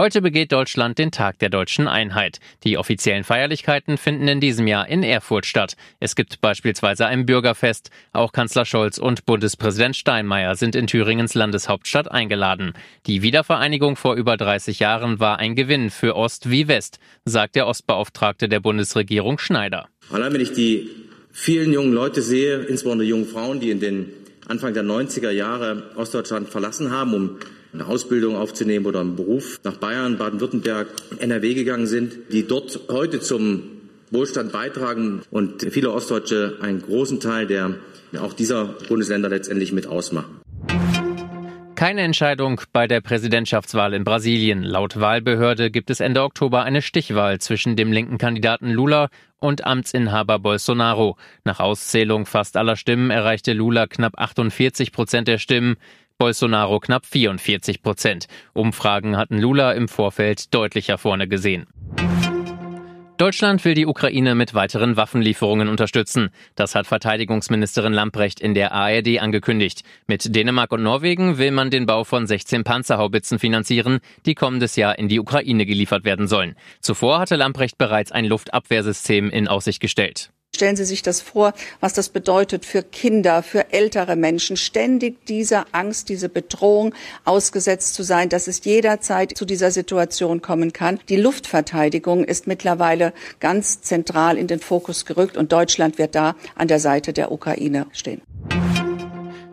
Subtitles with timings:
[0.00, 2.38] Heute begeht Deutschland den Tag der deutschen Einheit.
[2.62, 5.76] Die offiziellen Feierlichkeiten finden in diesem Jahr in Erfurt statt.
[5.98, 7.90] Es gibt beispielsweise ein Bürgerfest.
[8.12, 12.74] Auch Kanzler Scholz und Bundespräsident Steinmeier sind in Thüringens Landeshauptstadt eingeladen.
[13.08, 17.66] Die Wiedervereinigung vor über 30 Jahren war ein Gewinn für Ost wie West, sagt der
[17.66, 19.88] Ostbeauftragte der Bundesregierung Schneider.
[20.12, 20.90] Allein wenn ich die
[21.32, 24.12] vielen jungen Leute sehe, insbesondere junge Frauen, die in den
[24.46, 27.40] Anfang der 90er Jahre Ostdeutschland verlassen haben, um
[27.78, 30.88] eine Ausbildung aufzunehmen oder einen Beruf nach Bayern, Baden-Württemberg,
[31.18, 33.62] NRW gegangen sind, die dort heute zum
[34.10, 37.76] Wohlstand beitragen und viele Ostdeutsche einen großen Teil der
[38.18, 40.40] auch dieser Bundesländer letztendlich mit ausmachen.
[41.74, 44.64] Keine Entscheidung bei der Präsidentschaftswahl in Brasilien.
[44.64, 50.40] Laut Wahlbehörde gibt es Ende Oktober eine Stichwahl zwischen dem linken Kandidaten Lula und Amtsinhaber
[50.40, 51.16] Bolsonaro.
[51.44, 55.76] Nach Auszählung fast aller Stimmen erreichte Lula knapp 48 Prozent der Stimmen.
[56.18, 58.26] Bolsonaro knapp 44 Prozent.
[58.52, 61.66] Umfragen hatten Lula im Vorfeld deutlicher vorne gesehen.
[63.18, 66.30] Deutschland will die Ukraine mit weiteren Waffenlieferungen unterstützen.
[66.54, 69.82] Das hat Verteidigungsministerin Lamprecht in der ARD angekündigt.
[70.06, 74.98] Mit Dänemark und Norwegen will man den Bau von 16 Panzerhaubitzen finanzieren, die kommendes Jahr
[74.98, 76.54] in die Ukraine geliefert werden sollen.
[76.80, 80.30] Zuvor hatte Lamprecht bereits ein Luftabwehrsystem in Aussicht gestellt.
[80.58, 85.66] Stellen Sie sich das vor, was das bedeutet für Kinder, für ältere Menschen, ständig dieser
[85.70, 90.98] Angst, diese Bedrohung ausgesetzt zu sein, dass es jederzeit zu dieser Situation kommen kann.
[91.08, 96.66] Die Luftverteidigung ist mittlerweile ganz zentral in den Fokus gerückt und Deutschland wird da an
[96.66, 98.20] der Seite der Ukraine stehen.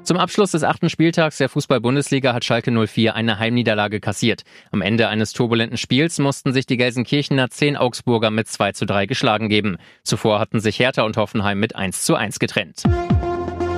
[0.06, 4.44] Zum Abschluss des achten Spieltags der Fußball-Bundesliga hat Schalke 04 eine Heimniederlage kassiert.
[4.72, 9.08] Am Ende eines turbulenten Spiels mussten sich die Gelsenkirchener zehn Augsburger mit 2 zu 3
[9.08, 9.78] geschlagen geben.
[10.04, 12.84] Zuvor hatten sich Hertha und Hoffenheim mit 1 zu 1 getrennt.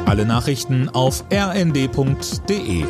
[0.06, 2.84] Alle Nachrichten auf rnd.de